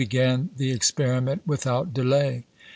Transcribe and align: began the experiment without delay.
began 0.01 0.49
the 0.57 0.71
experiment 0.71 1.43
without 1.45 1.93
delay. 1.93 2.43